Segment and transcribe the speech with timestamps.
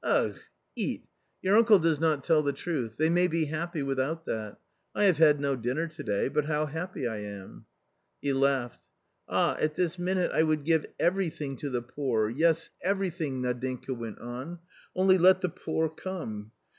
[0.03, 0.35] "Ugh!
[0.75, 1.05] eat!
[1.43, 4.57] Your uncle does not tell the truth; they may be happy without that;
[4.95, 7.65] I have had no dinner to day, but how happy I am!"
[8.23, 8.87] He laughed."
[9.29, 14.17] Ah, at this minute I would give everything to the poor, yes, everything!" Nadinka went
[14.17, 14.57] on,
[14.95, 16.51] "only let the poor come.